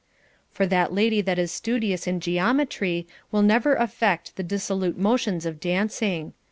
[0.51, 5.59] For that lady that is studious in geometry will never affect the dissolute motions of
[5.59, 6.33] dancing.